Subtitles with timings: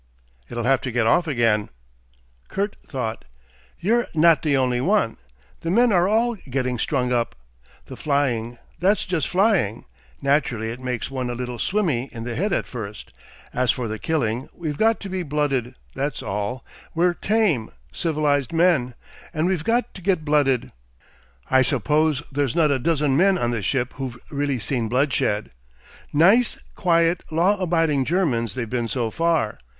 [0.49, 1.69] "It'll have to get off again...."
[2.47, 3.23] Kurt thought.
[3.79, 5.17] "You're not the only one.
[5.59, 7.35] The men are all getting strung up.
[7.85, 9.85] The flying that's just flying.
[10.19, 13.13] Naturally it makes one a little swimmy in the head at first.
[13.53, 16.65] As for the killing, we've got to be blooded; that's all.
[16.95, 18.95] We're tame, civilised men.
[19.35, 20.71] And we've got to get blooded.
[21.51, 25.51] I suppose there's not a dozen men on the ship who've really seen bloodshed.
[26.11, 29.59] Nice, quiet, law abiding Germans they've been so far....